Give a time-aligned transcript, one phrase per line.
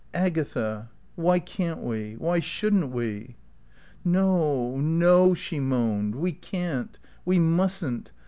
[0.15, 2.15] "Agatha, why can't we?
[2.15, 3.35] Why shouldn't we?"
[4.03, 6.15] "No, no," she moaned.
[6.15, 6.97] "We can't.
[7.23, 8.11] We mustn't.